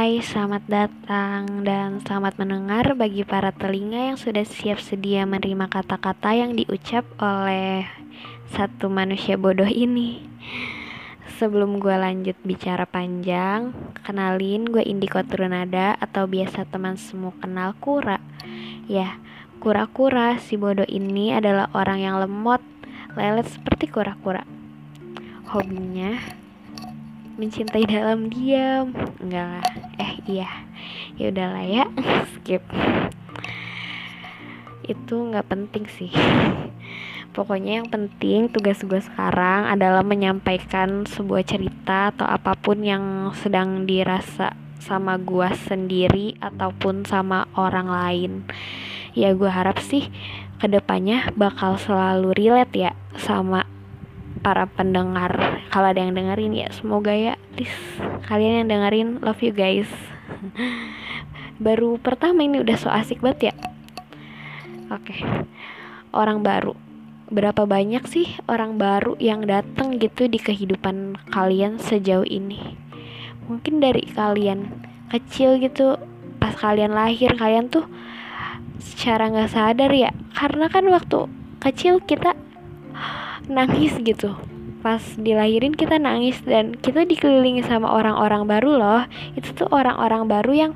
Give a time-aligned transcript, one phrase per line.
[0.00, 6.32] Hai, selamat datang dan selamat mendengar bagi para telinga yang sudah siap sedia menerima kata-kata
[6.32, 7.84] yang diucap oleh
[8.48, 10.24] satu manusia bodoh ini.
[11.36, 18.24] Sebelum gue lanjut bicara panjang, kenalin gue Indiko Turunada atau biasa teman semua kenal Kura.
[18.88, 19.20] Ya,
[19.60, 22.64] Kura-Kura si bodoh ini adalah orang yang lemot,
[23.20, 24.48] lelet seperti kura-kura.
[25.52, 26.40] Hobinya
[27.36, 29.89] mencintai dalam diam enggak lah
[30.26, 30.50] iya.
[31.16, 31.84] Ya udahlah ya
[32.34, 32.62] skip.
[34.86, 36.10] Itu nggak penting sih.
[37.30, 43.86] Pokoknya yang penting tugas gue sekarang adalah menyampaikan sebuah cerita atau apa pun yang sedang
[43.86, 48.32] dirasa sama gue sendiri ataupun sama orang lain.
[49.14, 50.10] Ya gue harap sih
[50.58, 53.64] ke depannya bakal selalu relate ya sama
[54.40, 55.62] para pendengar.
[55.68, 57.36] Kalau ada yang dengerin ya semoga ya.
[57.54, 57.72] Please
[58.26, 59.88] kalian yang dengerin love you guys.
[61.64, 63.54] Baru pertama ini udah so asik banget ya.
[64.90, 65.20] Oke.
[66.10, 66.74] Orang baru.
[67.30, 72.74] Berapa banyak sih orang baru yang datang gitu di kehidupan kalian sejauh ini?
[73.46, 74.66] Mungkin dari kalian
[75.12, 75.94] kecil gitu
[76.42, 77.86] pas kalian lahir kalian tuh
[78.80, 80.10] secara nggak sadar ya.
[80.34, 81.28] Karena kan waktu
[81.60, 82.34] kecil kita
[83.50, 84.32] nangis gitu.
[84.80, 89.02] Pas dilahirin kita nangis dan kita dikelilingi sama orang-orang baru loh.
[89.36, 90.72] Itu tuh orang-orang baru yang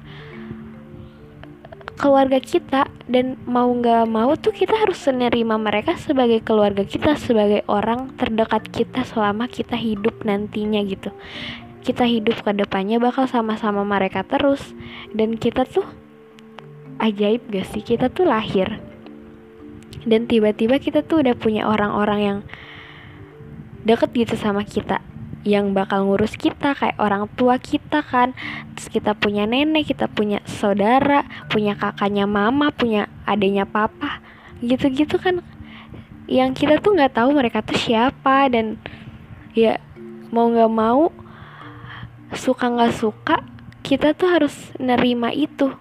[1.95, 7.63] keluarga kita dan mau nggak mau tuh kita harus menerima mereka sebagai keluarga kita sebagai
[7.71, 11.15] orang terdekat kita selama kita hidup nantinya gitu.
[11.85, 14.73] Kita hidup ke depannya bakal sama-sama mereka terus.
[15.13, 15.85] Dan kita tuh
[16.99, 17.85] ajaib gak sih?
[17.85, 18.81] Kita tuh lahir
[20.05, 22.39] dan tiba-tiba kita tuh udah punya orang-orang yang
[23.85, 25.01] deket gitu sama kita
[25.45, 28.33] yang bakal ngurus kita kayak orang tua kita kan.
[28.75, 34.25] Terus kita punya nenek kita punya saudara punya kakaknya mama punya adiknya papa
[34.65, 35.45] gitu-gitu kan.
[36.25, 38.81] Yang kita tuh nggak tahu mereka tuh siapa dan
[39.53, 39.77] ya
[40.33, 41.13] mau nggak mau
[42.33, 43.37] suka nggak suka
[43.85, 45.77] kita tuh harus nerima itu.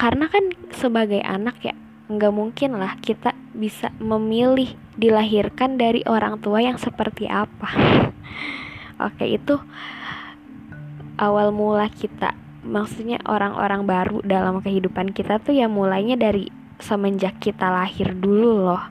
[0.00, 1.76] Karena kan sebagai anak ya
[2.12, 7.68] nggak mungkin lah kita bisa memilih dilahirkan dari orang tua yang seperti apa.
[9.06, 9.56] Oke itu
[11.16, 12.36] awal mula kita.
[12.62, 18.84] Maksudnya orang-orang baru dalam kehidupan kita tuh ya mulainya dari semenjak kita lahir dulu loh.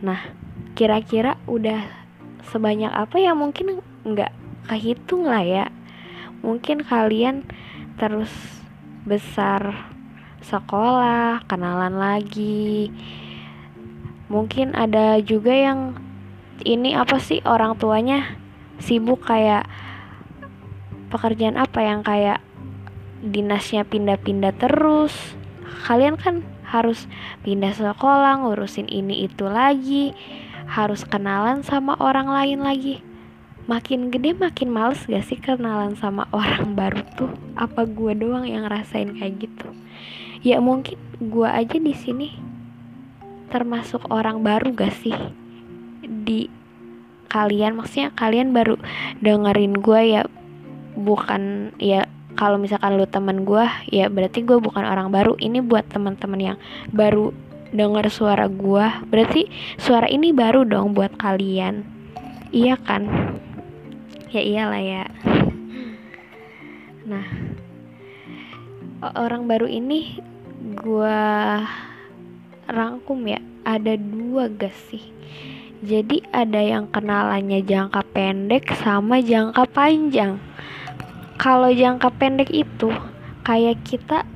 [0.00, 0.20] Nah
[0.78, 1.84] kira-kira udah
[2.48, 3.34] sebanyak apa ya?
[3.36, 4.32] Mungkin nggak
[4.70, 5.66] kehitung lah ya.
[6.40, 7.44] Mungkin kalian
[8.00, 8.32] terus
[9.04, 9.89] besar
[10.44, 12.88] sekolah, kenalan lagi.
[14.30, 15.98] Mungkin ada juga yang
[16.64, 18.36] ini apa sih orang tuanya
[18.80, 19.68] sibuk kayak
[21.10, 22.40] pekerjaan apa yang kayak
[23.20, 25.12] dinasnya pindah-pindah terus.
[25.84, 27.10] Kalian kan harus
[27.42, 30.14] pindah sekolah, ngurusin ini itu lagi,
[30.70, 33.02] harus kenalan sama orang lain lagi.
[33.66, 37.30] Makin gede makin males gak sih kenalan sama orang baru tuh?
[37.58, 39.68] Apa gue doang yang rasain kayak gitu?
[40.40, 42.28] Ya mungkin gue aja di sini
[43.52, 45.16] termasuk orang baru gak sih?
[46.06, 46.48] Di
[47.30, 48.74] kalian maksudnya kalian baru
[49.22, 50.22] dengerin gue ya
[50.98, 53.62] bukan ya kalau misalkan lu temen gue
[53.92, 55.36] ya berarti gue bukan orang baru.
[55.36, 56.58] Ini buat teman-teman yang
[56.94, 57.34] baru
[57.70, 59.46] denger suara gue berarti
[59.78, 61.84] suara ini baru dong buat kalian.
[62.50, 63.06] Iya kan?
[64.30, 65.04] Ya iyalah ya.
[67.06, 67.26] Nah
[69.00, 70.20] orang baru ini
[70.76, 71.20] gue
[72.68, 75.00] rangkum ya ada dua gak sih.
[75.80, 80.36] Jadi ada yang kenalannya jangka pendek sama jangka panjang.
[81.40, 82.92] Kalau jangka pendek itu
[83.40, 84.28] kayak kita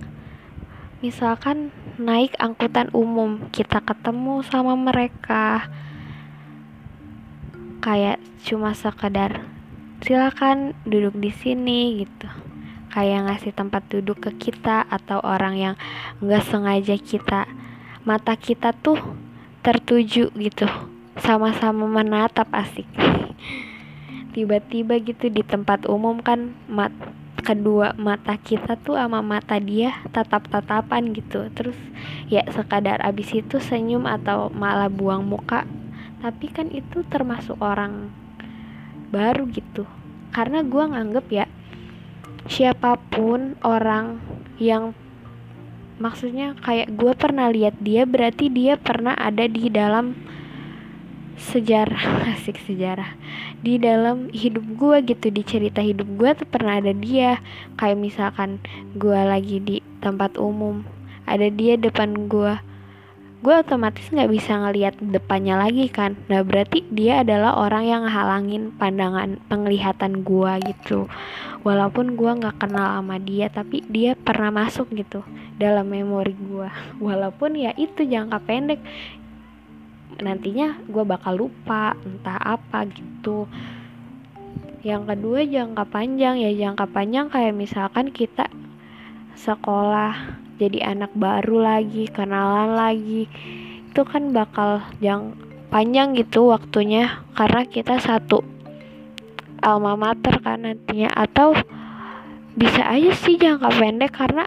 [1.05, 1.69] misalkan
[2.01, 5.69] naik angkutan umum kita ketemu sama mereka.
[7.85, 8.17] Kayak
[8.49, 9.45] cuma sekedar
[10.01, 12.54] silakan duduk di sini gitu
[12.95, 15.75] kayak ngasih tempat duduk ke kita atau orang yang
[16.23, 17.51] nggak sengaja kita.
[18.07, 19.03] Mata kita tuh
[19.67, 20.71] tertuju gitu.
[21.19, 22.87] Sama-sama menatap asik.
[24.35, 26.95] Tiba-tiba gitu di tempat umum kan mat
[27.45, 31.51] kedua mata kita tuh sama mata dia tatap-tatapan gitu.
[31.51, 31.77] Terus
[32.31, 35.67] ya sekadar abis itu senyum atau malah buang muka.
[36.23, 38.15] Tapi kan itu termasuk orang
[39.11, 39.83] baru gitu.
[40.31, 41.47] Karena gue nganggep ya
[42.45, 44.21] siapa pun orang
[44.61, 44.93] yang
[45.97, 50.19] maksudnya kayak gue pernah lihat dia berarti dia pernah ada di dalam
[51.39, 53.17] sejarah asik sejarah.
[53.65, 57.41] Di dalam hidup gue gitu di cerita hidup gue tuh pernah ada dia.
[57.81, 58.61] Kayak misalkan
[58.95, 60.85] gue lagi di tempat umum
[61.25, 62.55] ada dia depan gue
[63.45, 66.17] gue otomatis nggak bisa ngelihat depannya lagi kan.
[66.33, 71.05] Nah berarti dia adalah orang yang halangin pandangan penglihatan gue gitu.
[71.61, 75.21] Walaupun gue nggak kenal sama dia tapi dia pernah masuk gitu
[75.61, 76.69] dalam memori gue
[77.05, 78.81] walaupun ya itu jangka pendek.
[80.25, 83.45] Nantinya gue bakal lupa entah apa gitu.
[84.81, 86.41] Yang kedua jangka panjang.
[86.41, 88.49] Ya jangka panjang kayak misalkan kita
[89.37, 93.27] sekolah jadi anak baru lagi kenalan lagi.
[93.91, 95.35] Itu kan bakal yang
[95.75, 98.47] panjang gitu waktunya karena kita satu
[99.59, 101.11] alma mater kan nantinya.
[101.11, 101.59] Atau
[102.55, 104.47] bisa aja sih jangka pendek karena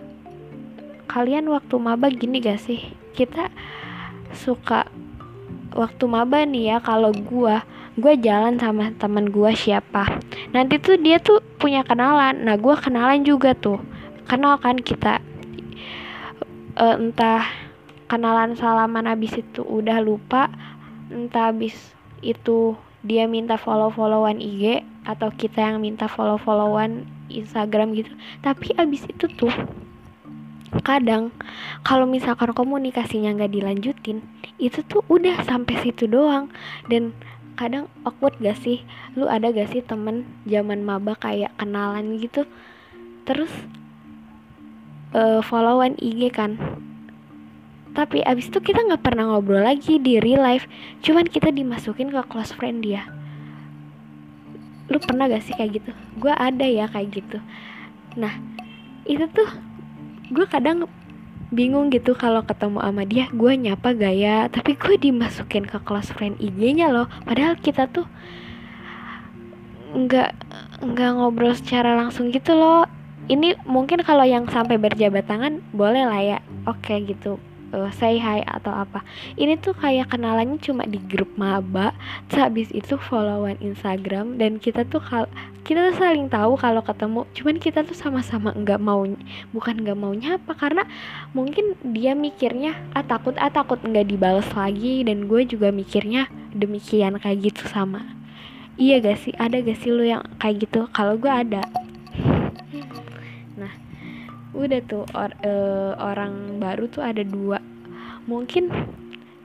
[1.12, 2.80] kalian waktu maba gini gak sih?
[3.12, 3.51] Kita
[4.31, 4.88] suka
[5.75, 7.68] waktu maba nih ya kalau gua
[7.98, 10.21] gue jalan sama teman gua siapa.
[10.56, 12.48] Nanti tuh dia tuh punya kenalan.
[12.48, 13.81] Nah gua kenalan juga tuh.
[14.30, 15.24] Kenal kan kita
[16.78, 17.44] uh, entah
[18.08, 20.48] kenalan salaman habis itu udah lupa
[21.12, 21.76] entah habis
[22.24, 28.12] itu dia minta follow-followan IG atau kita yang minta follow-followan Instagram gitu.
[28.44, 29.54] Tapi abis itu tuh
[30.84, 31.32] kadang
[31.82, 34.20] kalau misalkan komunikasinya nggak dilanjutin
[34.60, 36.52] itu tuh udah sampai situ doang.
[36.92, 37.16] Dan
[37.58, 38.86] kadang awkward gak sih?
[39.18, 42.46] Lu ada gak sih temen zaman maba kayak kenalan gitu?
[43.26, 43.50] Terus
[45.13, 46.57] uh, followan IG kan.
[47.95, 50.69] Tapi abis itu kita nggak pernah ngobrol lagi di real life.
[51.01, 53.09] Cuman kita dimasukin ke close friend dia.
[54.88, 55.92] Lu pernah gak sih kayak gitu?
[56.21, 57.38] Gue ada ya kayak gitu.
[58.15, 58.38] Nah
[59.04, 59.50] itu tuh
[60.31, 60.88] gue kadang
[61.48, 66.38] bingung gitu kalau ketemu sama dia gue nyapa gaya tapi gue dimasukin ke close friend
[66.38, 67.09] IG-nya loh.
[67.25, 68.06] Padahal kita tuh
[69.98, 70.31] nggak
[70.83, 72.86] nggak ngobrol secara langsung gitu loh
[73.28, 76.40] ini mungkin kalau yang sampai berjabat tangan boleh lah ya.
[76.64, 77.36] Oke okay, gitu.
[77.76, 79.04] Uh, say hi atau apa.
[79.36, 81.92] Ini tuh kayak kenalannya cuma di grup maba
[82.32, 85.28] habis itu followan Instagram dan kita tuh kal
[85.68, 87.28] kita tuh saling tahu kalau ketemu.
[87.36, 89.04] Cuman kita tuh sama-sama nggak mau
[89.52, 90.88] bukan nggak mau nyapa karena
[91.36, 95.04] mungkin dia mikirnya ah takut ah takut nggak dibalas lagi.
[95.04, 98.08] Dan gue juga mikirnya demikian kayak gitu sama.
[98.78, 99.34] Iya gak sih?
[99.34, 100.86] Ada gak sih lu yang kayak gitu?
[100.94, 101.66] Kalau gue ada
[104.57, 107.62] udah tuh or, uh, orang baru tuh ada dua.
[108.25, 108.74] Mungkin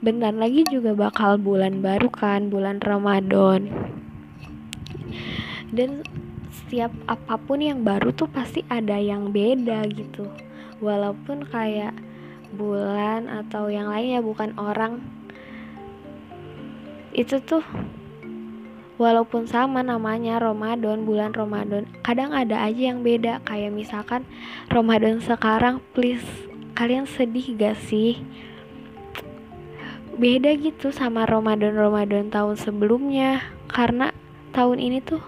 [0.03, 3.69] bentar lagi juga bakal bulan baru kan bulan Ramadan.
[5.71, 6.03] Dan
[6.49, 10.27] setiap apa pun yang baru tuh pasti ada yang beda gitu.
[10.81, 11.93] Walaupun kayak
[12.57, 15.05] bulan atau yang lain ya bukan orang.
[17.13, 17.63] Itu tuh
[19.01, 23.41] walaupun sama namanya Ramadan bulan Ramadan kadang ada aja yang beda.
[23.47, 24.23] Kayak misalkan
[24.69, 26.25] Ramadan sekarang please
[26.77, 28.21] kalian sedih gak sih?
[30.13, 33.41] Beda gitu sama Ramadan Ramadan tahun sebelumnya.
[33.73, 34.13] Karena
[34.53, 35.25] tahun ini tuh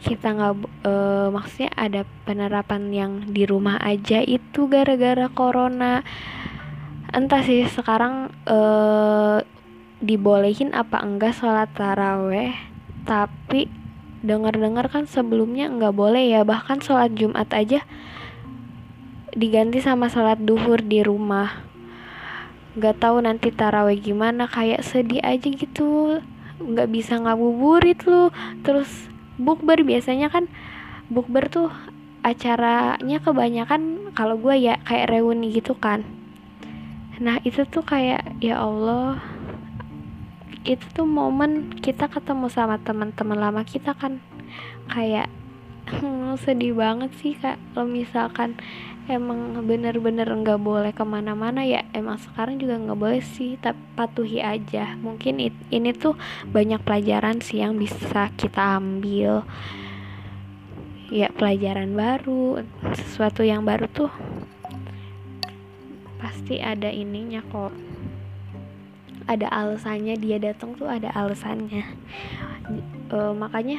[0.00, 0.92] kita nggak e,
[1.28, 6.00] maksudnya ada penerapan yang di rumah aja itu gara-gara corona.
[7.12, 8.58] Entah sih sekarang e,
[10.00, 12.69] dibolehin apa enggak sholat taraweh
[13.10, 13.66] tapi
[14.22, 16.46] dengar-dengar kan sebelumnya nggak boleh ya.
[16.46, 17.82] Bahkan sholat Jumat aja
[19.34, 21.66] diganti sama sholat duhur di rumah.
[22.78, 24.46] Nggak tahu nanti taraweh gimana.
[24.46, 26.22] Kayak sedih aja gitu.
[26.62, 28.30] Nggak bisa ngabuburit lu.
[28.62, 29.10] Terus
[29.42, 30.46] bukber biasanya kan
[31.10, 31.74] bukber tuh
[32.22, 36.06] acaranya kebanyakan kalau gue ya kayak reuni gitu kan.
[37.18, 39.18] Nah itu tuh kayak ya Allah
[40.64, 44.20] itu tuh momen kita ketemu sama teman-teman lama kita kan.
[44.90, 45.32] Kayak
[45.88, 47.56] hmm, sedih banget sih kak.
[47.72, 48.60] Kalau misalkan
[49.10, 54.38] emang bener-bener nggak boleh ke mana-mana ya emang sekarang juga nggak boleh sih tapi patuhi
[54.44, 54.94] aja.
[55.00, 56.14] Mungkin it, ini tuh
[56.52, 59.42] banyak pelajaran sih yang bisa kita ambil.
[61.10, 62.62] Ya pelajaran baru
[62.94, 64.12] sesuatu yang baru tuh
[66.20, 67.72] pasti ada ininya kok
[69.30, 71.86] ada alasannya dia datang tuh ada alasannya.
[73.06, 73.78] E, makanya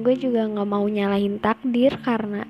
[0.00, 2.48] gue juga nggak mau nyalahin takdir karena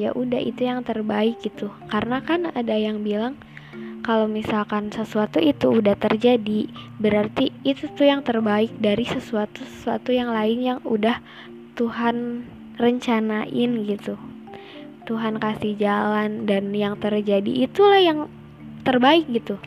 [0.00, 1.68] ya udah itu yang terbaik gitu.
[1.92, 3.36] Karena kan ada yang bilang
[4.00, 10.32] kalau misalkan sesuatu itu udah terjadi berarti itu tuh yang terbaik dari sesuatu sesuatu yang
[10.32, 11.20] lain yang udah
[11.76, 12.48] Tuhan
[12.80, 14.16] rencanain gitu.
[15.04, 18.24] Tuhan kasih jalan dan yang terjadi itulah yang
[18.88, 19.60] terbaik gitu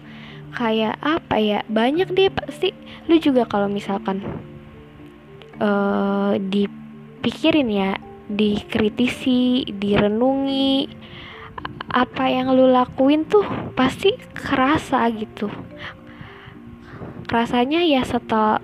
[0.55, 2.71] kayak apa ya banyak deh pasti
[3.07, 4.23] lu juga kalau misalkan
[5.59, 7.91] uh, dipikirin ya
[8.27, 10.91] dikritisi direnungi
[11.87, 15.47] apa yang lu lakuin tuh pasti kerasa gitu.
[17.31, 18.59] Rasanya ya setelah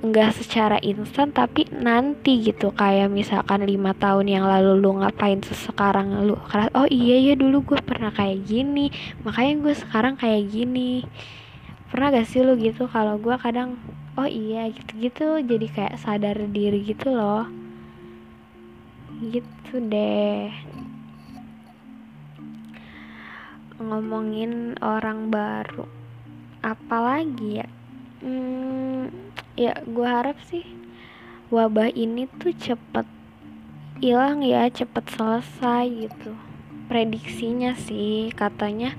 [0.00, 2.72] nggak secara instan tapi nanti gitu.
[2.72, 7.60] Kayak misalkan lima tahun yang lalu lu ngapain sekarang lu keras oh iya ya dulu
[7.74, 8.88] gue pernah kayak gini
[9.22, 11.04] makanya gue sekarang kayak gini.
[11.92, 12.86] Pernah gak sih lu gitu?
[12.88, 13.76] Kalau gue kadang
[14.16, 15.42] oh iya gitu-gitu.
[15.44, 17.44] Jadi kayak sadar diri gitu loh.
[19.20, 20.48] Gitu deh.
[23.80, 26.00] Ngomongin orang baru
[26.60, 27.68] apalagi ya?
[28.20, 29.08] Hmm,
[29.58, 30.66] ya gue harap sih
[31.50, 33.06] wabah ini tuh cepet
[34.00, 36.32] hilang ya cepet selesai gitu.
[36.88, 38.96] Prediksinya sih katanya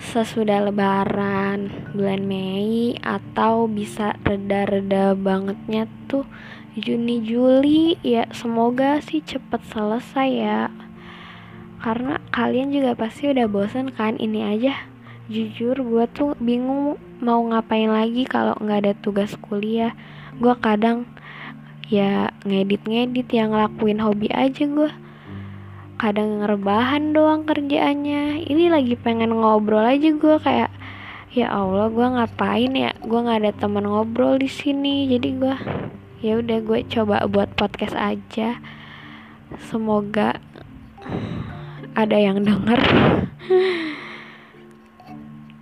[0.00, 6.26] sesudah lebaran bulan Mei atau bisa reda-reda bangetnya tuh
[6.74, 7.94] Juni Juli.
[8.02, 10.72] Ya semoga sih cepet selesai ya.
[11.78, 14.90] Karena kalian juga pasti udah bosen kan ini aja.
[15.30, 19.94] Jujur gue tuh bingung mau ngapain lagi kalau nggak ada tugas kuliah.
[20.38, 21.06] Gue kadang
[21.86, 24.90] ya ngedit-ngedit yang ngelakuin hobi aja gue
[25.94, 28.44] kadang ngerbahan doang kerjaannya.
[28.44, 30.70] Ini lagi pengen ngobrol aja gue kayak
[31.30, 32.92] ya Allah gue ngapain ya?
[33.00, 35.06] Gue nggak ada teman ngobrol di sini.
[35.06, 35.56] Jadi gue
[36.24, 38.58] ya udah gue coba buat podcast aja.
[39.70, 40.42] Semoga
[41.94, 42.80] ada yang denger.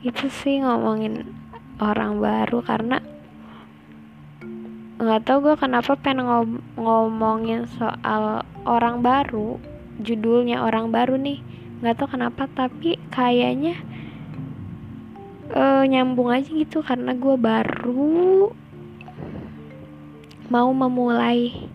[0.08, 1.41] Itu sih ngomongin
[1.82, 3.02] orang baru karena
[5.02, 9.58] nggak tau gue kenapa pengen ngom ngomongin soal orang baru
[9.98, 11.42] judulnya orang baru nih.
[11.82, 13.74] Nggak tau kenapa tapi kayaknya
[15.50, 18.54] uh, nyambung aja gitu karena gue baru
[20.46, 21.66] mau memulai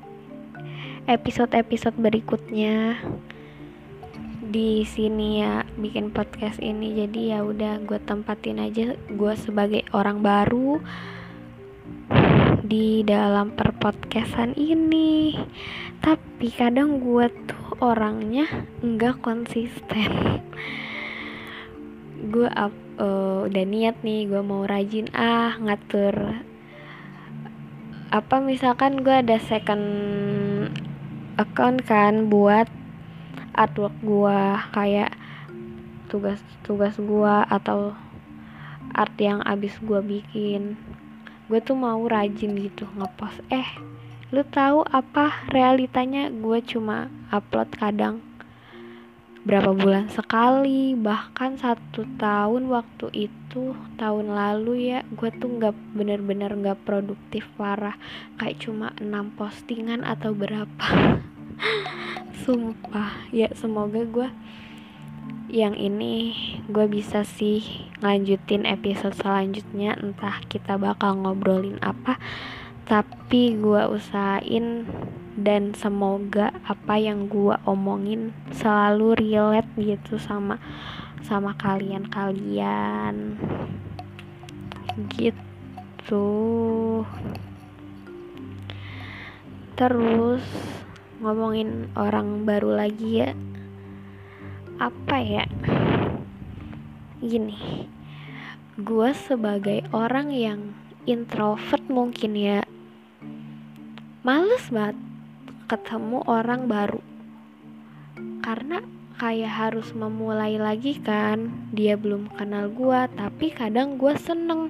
[1.03, 2.95] episode-episode berikutnya.
[4.47, 6.97] Di sini ya bikin podcast ini.
[6.97, 10.81] Jadi ya udah gue tempatin aja gue sebagai orang baru
[12.65, 15.37] di dalam perpodcastan ini.
[16.01, 18.49] Tapi kadang gue tuh orangnya
[18.81, 20.41] enggak konsisten.
[22.27, 26.41] Gue uh, udah niat nih gue mau rajin ah ngatur.
[28.09, 29.85] Apa misalkan gue ada second
[31.37, 32.65] account kan buat
[33.57, 35.11] artwork gua kayak
[36.07, 37.93] tugas-tugas gua atau
[38.95, 40.79] art yang abis gua bikin.
[41.47, 43.39] Gue tuh mau rajin gitu ngepost.
[43.47, 43.67] Eh
[44.35, 46.27] lu tahu apa realitanya?
[46.27, 48.19] Gue cuma upload kadang
[49.47, 56.51] berapa bulan sekali bahkan satu tahun waktu itu tahun lalu ya gue tuh nggak bener-bener
[56.51, 57.95] nggak produktif parah.
[58.35, 60.87] Kayak cuma enam postingan atau berapa.
[62.43, 63.31] Sumpah.
[63.31, 64.27] Ya semoga gue
[65.47, 66.35] yang ini
[66.67, 67.63] gue bisa sih
[68.03, 72.19] ngelanjutin episode selanjutnya entah kita bakal ngobrolin apa.
[72.87, 74.87] Tapi gue usahain
[75.39, 80.59] dan semoga apa yang gue omongin selalu relate gitu sama
[81.23, 83.39] sama kalian-kalian
[85.15, 86.27] gitu.
[89.79, 90.43] Terus
[91.23, 93.31] ngomongin orang baru lagi ya
[94.77, 95.45] apa ya?
[97.17, 97.89] Gini.
[98.77, 100.77] Gue sebagai orang yang
[101.09, 102.61] introvert mungkin ya
[104.21, 104.97] males banget
[105.65, 107.01] ketemu orang baru.
[108.45, 108.85] Karena
[109.17, 114.69] kayak harus memulai lagi kan dia belum kenal gue tapi kadang gue seneng.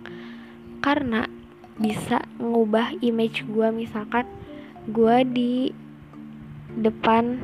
[0.79, 1.27] Karena
[1.75, 4.23] bisa ngubah image gue misalkan
[4.87, 5.53] gue di
[6.79, 7.43] depan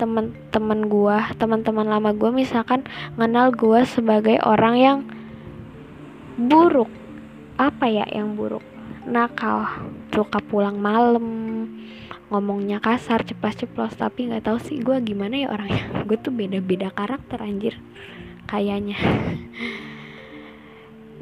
[0.00, 2.84] teman-teman gua teman-teman lama gua misalkan
[3.16, 4.98] kenal gua sebagai orang yang
[6.36, 6.88] buruk.
[7.56, 8.64] Apa ya yang buruk?
[9.08, 9.64] Nakal
[10.12, 11.24] suka pulang malam
[12.26, 15.84] ngomongnya kasar ceplas-ceplos tapi nggak tahu sih gue gimana ya orangnya.
[16.06, 17.74] Gue tuh beda-beda karakter anjir.
[18.46, 18.98] Kayaknya.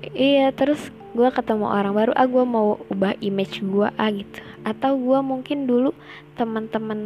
[0.05, 4.45] Iya terus gue ketemu orang baru ah gue mau ubah image gue ah gitu.
[4.61, 5.97] Atau gue mungkin dulu
[6.37, 7.01] teman-teman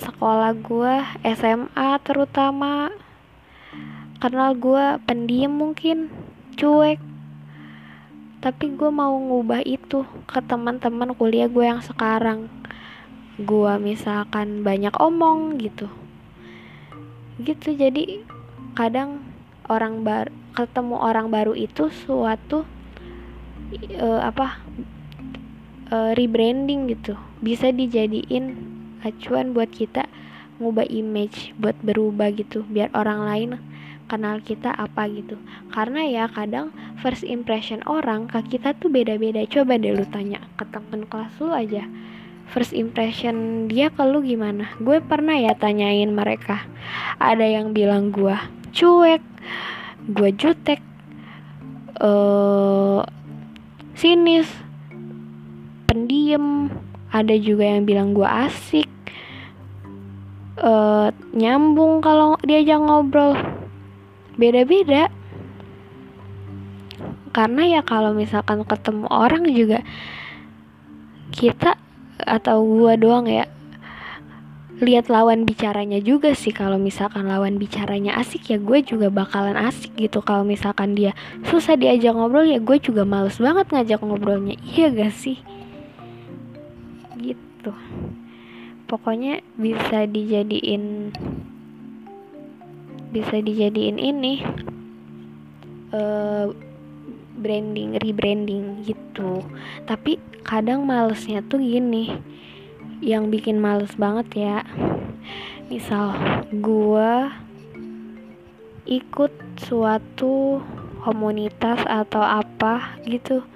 [0.00, 0.94] sekolah gue
[1.36, 2.88] SMA terutama.
[4.22, 6.08] Kenal gue pendiam mungkin
[6.56, 7.02] cuek.
[8.42, 12.46] Tapi gue mau ngubah itu ke teman-teman kuliah gue yang sekarang.
[13.36, 15.90] Gue misalkan banyak omong gitu.
[17.42, 18.22] Gitu jadi
[18.78, 19.20] kadang
[19.68, 22.64] orang bar ketemu orang baru itu suatu
[24.00, 24.60] uh, apa
[25.92, 27.14] uh, rebranding gitu.
[27.40, 28.71] Bisa dijadiin
[29.02, 30.06] acuan buat kita
[30.62, 33.50] ngubah image buat berubah gitu biar orang lain
[34.06, 35.40] kenal kita apa gitu.
[35.72, 36.68] Karena ya kadang
[37.00, 39.40] first impression orang ke kita tuh beda-beda.
[39.48, 41.88] Coba deh lu tanya ke temen kelas lu aja
[42.52, 44.68] first impression dia ke lu gimana?
[44.76, 46.68] Gue pernah ya tanyain mereka.
[47.16, 48.36] Ada yang bilang gue
[48.72, 49.24] cuek
[50.02, 50.80] gue jutek
[52.02, 53.04] uh,
[53.94, 54.48] sinis
[55.86, 56.72] pendiam
[57.12, 58.88] ada juga yang bilang gue asik.
[60.56, 63.36] Uh, nyambung kalau diajak ngobrol.
[64.40, 65.12] Beda-beda.
[67.32, 69.80] Karena ya kalau misalkan ketemu orang juga
[71.32, 71.80] kita
[72.20, 73.48] atau gua doang ya
[74.84, 76.52] lihat lawan bicaranya juga sih.
[76.52, 80.20] Kalau misalkan lawan bicaranya asik ya gue juga bakalan asik gitu.
[80.20, 81.16] Kalau misalkan dia
[81.48, 84.60] susah diajak ngobrol ya gue juga males banget ngajak ngobrolnya.
[84.60, 85.40] Iya gak sih
[87.62, 87.70] gitu.
[88.90, 91.14] Pokoknya bisa dijadiin
[93.14, 94.42] bisa dijadiin ini
[95.94, 96.50] uh,
[97.38, 99.46] branding rebranding gitu.
[99.86, 102.18] Tapi kadang malesnya tuh gini
[102.98, 104.58] yang bikin males banget ya.
[105.70, 106.18] Misal
[106.58, 107.30] gua
[108.90, 109.30] ikut
[109.62, 110.58] suatu
[111.06, 113.46] komunitas atau apa gitu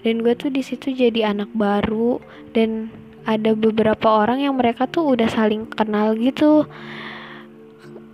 [0.00, 2.20] dan gue tuh di situ jadi anak baru
[2.56, 2.88] dan
[3.26, 6.68] ada beberapa orang yang mereka tuh udah saling kenal gitu.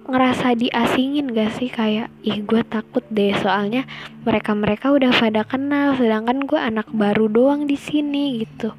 [0.06, 1.66] Ngerasa diasingin gak sih?
[1.66, 3.34] Kayak ih gue takut deh.
[3.38, 3.86] Soalnya
[4.22, 8.74] mereka mereka udah pada kenal sedangkan gue anak baru doang di sini gitu.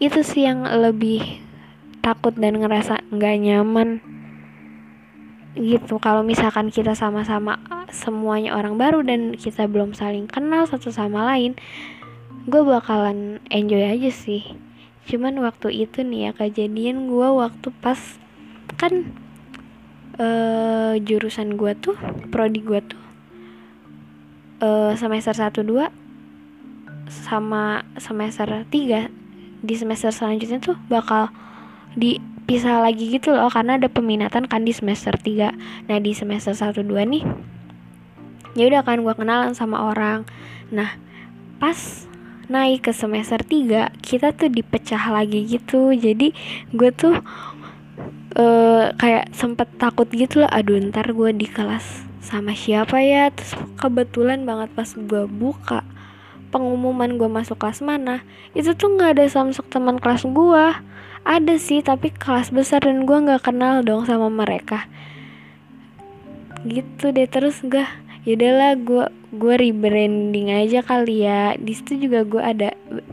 [0.00, 1.20] Itu sih yang lebih
[2.00, 4.00] takut dan ngerasa nggak nyaman.
[5.54, 7.60] Gitu kalau misalkan kita sama-sama
[7.94, 11.54] semuanya orang baru dan kita belum saling kenal satu sama lain
[12.44, 14.42] gue bakalan enjoy aja sih
[15.04, 17.98] cuman waktu itu nih ya kejadian gue waktu pas
[18.80, 19.12] kan
[20.16, 21.96] uh, jurusan gue tuh
[22.32, 23.02] prodi gue tuh
[24.64, 25.88] uh, semester 1 2
[27.28, 31.28] sama semester 3 di semester selanjutnya tuh bakal
[31.94, 36.80] dipisah lagi gitu loh karena ada peminatan kan di semester 3 nah di semester 1
[36.80, 37.24] 2 nih
[38.54, 40.22] ya udah kan gue kenalan sama orang.
[40.70, 40.94] Nah
[41.58, 42.06] pas
[42.48, 45.92] naik ke semester 3 kita tuh dipecah lagi gitu.
[45.94, 46.32] Jadi
[46.72, 47.16] gue tuh
[48.36, 53.30] uh, kayak sempet takut gitu loh aduh ntar gue di kelas sama siapa ya?
[53.32, 55.84] Terus kebetulan banget pas gue buka
[56.54, 58.22] pengumuman gue masuk kelas mana
[58.54, 60.66] itu tuh nggak ada samsuk teman kelas gue
[61.26, 64.86] ada sih tapi kelas besar dan gue nggak kenal dong sama mereka.
[66.64, 67.84] Gitu deh terus gue
[68.24, 71.54] yaudahlah gue gue rebranding aja kali ya.
[71.60, 72.68] Di situ juga gue ada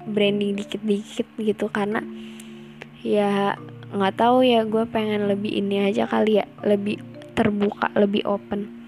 [0.07, 2.03] branding dikit-dikit gitu karena
[3.03, 3.55] ya
[3.91, 7.03] nggak tahu ya gue pengen lebih ini aja kali ya lebih
[7.35, 8.81] terbuka lebih open.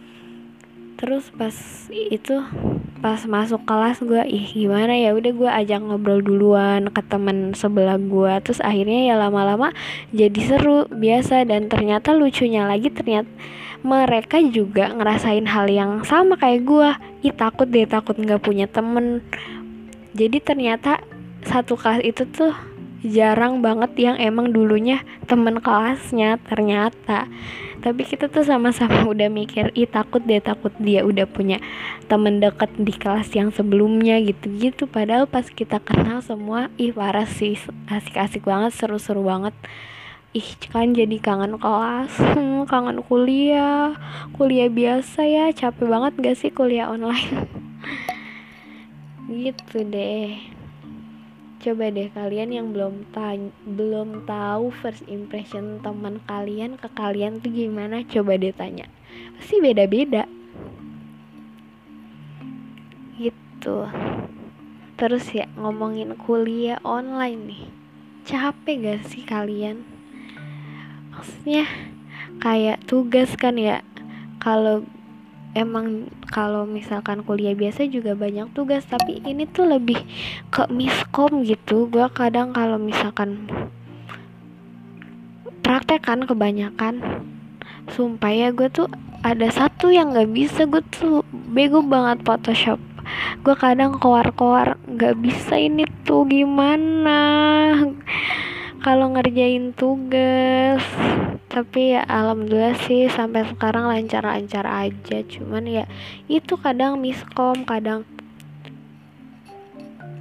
[0.96, 1.52] Terus pas
[1.92, 2.40] itu
[3.04, 8.00] pas masuk kelas gue ih gimana ya udah gue ajak ngobrol duluan ke temen sebelah
[8.00, 9.76] gue terus akhirnya ya lama-lama
[10.16, 11.44] jadi seru biasa.
[11.44, 13.28] Dan ternyata lucunya lagi ternyata
[13.84, 16.90] mereka juga ngerasain hal yang sama kayak gue
[17.28, 19.20] ih takut deh takut nggak punya temen.
[20.16, 21.04] Jadi ternyata
[21.44, 22.56] satu kelas itu tuh
[23.04, 27.28] jarang banget yang emang dulunya temen kelasnya ternyata.
[27.84, 31.60] Tapi kita tuh sama-sama udah mikir ih takut deh takut dia udah punya
[32.08, 34.88] temen deket di kelas yang sebelumnya gitu-gitu.
[34.88, 37.60] Padahal pas kita kenal semua ih parah sih
[37.92, 39.52] asik-asik banget seru-seru banget
[40.34, 42.18] ih kan jadi kangen kelas.
[42.18, 43.94] Hmm, kangen kuliah.
[44.34, 45.46] Kuliah biasa ya.
[45.54, 47.46] Capek banget gak sih kuliah online?
[49.30, 50.42] Gitu deh.
[51.64, 57.54] Coba deh kalian yang belum tanya, belum tahu first impression teman kalian ke kalian tuh
[57.54, 58.02] gimana?
[58.04, 58.90] Coba deh tanya.
[59.38, 60.26] Pasti beda-beda.
[63.22, 63.78] Gitu.
[64.98, 67.64] Terus ya ngomongin kuliah online nih.
[68.26, 69.93] Capek gak sih kalian
[71.24, 71.64] maksudnya
[72.44, 73.80] kayak tugas kan ya.
[74.44, 74.84] Kalau
[75.56, 80.04] emang kalau misalkan kuliah biasa juga banyak tugas tapi ini tuh lebih
[80.52, 81.88] ke miskom gitu.
[81.88, 83.48] Gue kadang kalau misalkan
[85.64, 87.00] praktek kan kebanyakan
[87.96, 88.92] sumpah ya gue tuh
[89.24, 90.68] ada satu yang nggak bisa.
[90.68, 92.84] Gue tuh bego banget Photoshop.
[93.48, 97.16] Gue kadang keluar-keluar nggak bisa ini tuh gimana
[98.84, 100.84] kalau ngerjain tugas
[101.48, 105.24] tapi ya alhamdulillah sih sampai sekarang lancar-lancar aja.
[105.24, 105.86] Cuman ya
[106.28, 108.04] itu kadang miskom kadang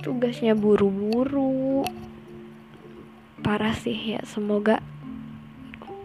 [0.07, 1.83] tugasnya buru-buru.
[3.43, 4.79] Parah sih ya semoga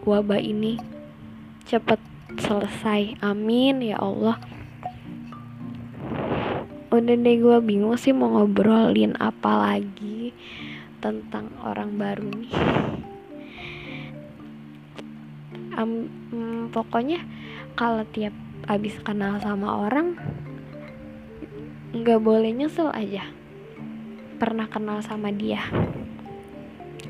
[0.02, 0.82] wabah ini
[1.62, 2.02] cepet
[2.42, 3.22] selesai.
[3.22, 4.42] Amin ya Allah.
[6.90, 10.34] Udah deh gue bingung sih mau ngobrolin apa lagi
[10.98, 12.54] tentang orang baru nih.
[15.78, 17.22] Um, um, pokoknya
[17.78, 18.34] kalau tiap
[18.66, 20.18] abis kenal sama orang
[21.94, 23.24] nggak boleh nyesel aja
[24.38, 25.62] pernah kenal sama dia.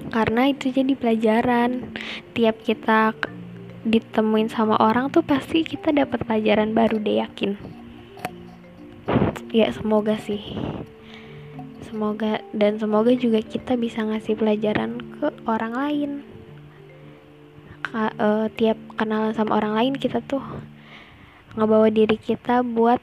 [0.08, 1.92] Karena itu jadi pelajaran.
[2.32, 3.12] Tiap kita
[3.84, 7.52] ditemuin sama orang tuh pasti kita dapat pelajaran baru deh yakin.
[9.52, 10.40] Ya semoga sih
[11.88, 16.10] semoga dan semoga juga kita bisa ngasih pelajaran ke orang lain.
[17.80, 20.44] Ka, uh, tiap kenalan sama orang lain kita tuh
[21.56, 23.00] ngebawa diri kita buat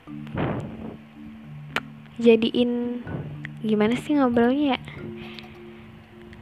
[2.21, 3.01] jadiin
[3.65, 4.79] gimana sih ngobrolnya ya?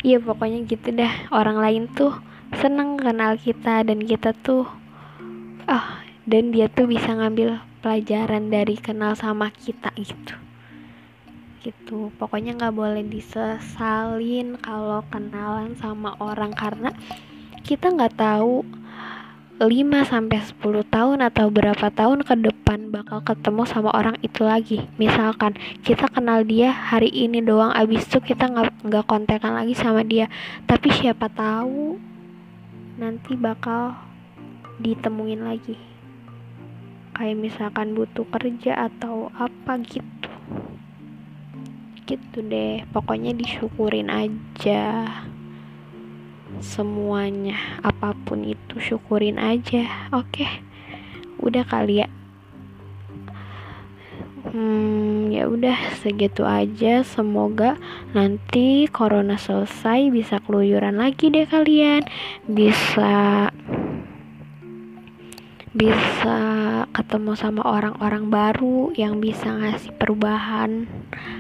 [0.03, 1.32] Iya pokoknya gitu dah.
[1.32, 2.12] Orang lain tuh
[2.60, 4.67] seneng kenal kita dan kita tuh
[5.63, 5.88] ah oh,
[6.27, 10.42] dan dia tuh bisa ngambil pelajaran dari kenal sama kita gitu
[11.63, 16.91] gitu pokoknya nggak boleh disesalin kalau kenalan sama orang karena
[17.63, 18.67] kita nggak tahu
[19.63, 19.71] 5
[20.04, 20.60] sampai 10
[20.91, 24.84] tahun atau berapa tahun ke depan bakal ketemu sama orang itu lagi.
[24.99, 30.04] Misalkan kita kenal dia hari ini doang abis itu kita nggak nggak kontekan lagi sama
[30.04, 30.28] dia.
[30.67, 31.95] Tapi siapa tahu
[32.99, 33.95] nanti bakal
[34.82, 35.78] ditemuin lagi
[37.13, 40.33] kayak misalkan butuh kerja atau apa gitu
[42.13, 42.86] gitu deh.
[42.93, 45.10] Pokoknya disyukurin aja.
[46.62, 50.45] Semuanya apa pun itu syukurin aja oke?
[51.41, 52.08] Udah kali ya?
[54.54, 57.02] Hmm ya udah segitu aja.
[57.02, 57.73] Semoga
[58.13, 62.06] nanti corona selesai bisa keluyuran lagi deh kalian.
[62.45, 63.49] Bisa
[65.73, 66.38] bisa
[66.93, 70.86] ketemu sama orang-orang baru yang bisa ngasih perubahan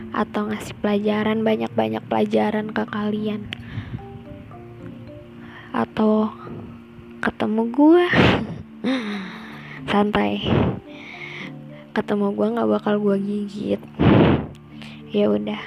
[0.09, 3.45] atau ngasih pelajaran banyak-banyak pelajaran ke kalian.
[5.69, 6.33] Atau
[7.21, 8.05] ketemu gue
[9.93, 10.41] santai.
[11.93, 13.81] Ketemu gue nggak bakal gue gigit.
[15.13, 15.61] Ya udah.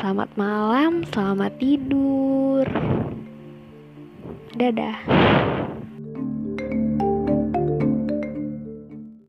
[0.00, 2.64] Selamat malam selamat tidur.
[4.56, 4.96] Dadah